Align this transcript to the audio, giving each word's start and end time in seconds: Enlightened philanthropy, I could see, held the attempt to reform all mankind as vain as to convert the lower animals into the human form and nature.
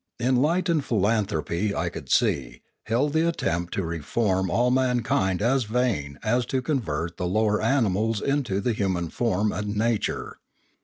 Enlightened 0.19 0.83
philanthropy, 0.83 1.75
I 1.75 1.89
could 1.89 2.09
see, 2.09 2.63
held 2.85 3.13
the 3.13 3.27
attempt 3.27 3.71
to 3.75 3.83
reform 3.85 4.49
all 4.49 4.71
mankind 4.71 5.43
as 5.43 5.65
vain 5.65 6.17
as 6.23 6.43
to 6.47 6.63
convert 6.63 7.17
the 7.17 7.27
lower 7.27 7.61
animals 7.61 8.19
into 8.19 8.59
the 8.61 8.73
human 8.73 9.09
form 9.11 9.51
and 9.51 9.75
nature. 9.77 10.37